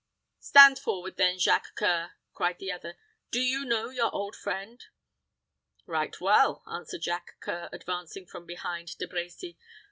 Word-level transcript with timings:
"Stand 0.39 0.79
forward, 0.79 1.17
then, 1.17 1.37
Jacques 1.37 1.75
C[oe]ur," 1.77 2.13
cried 2.33 2.57
the 2.57 2.71
other. 2.71 2.97
"Do 3.29 3.39
you 3.39 3.63
know 3.63 3.89
your 3.91 4.11
old 4.15 4.35
friend?" 4.35 4.83
"Right 5.85 6.19
well," 6.19 6.63
answered 6.65 7.03
Jacques 7.03 7.35
C[oe]ur, 7.45 7.69
advancing 7.71 8.25
from 8.25 8.47
behind 8.47 8.97
De 8.97 9.05
Brecy. 9.05 9.57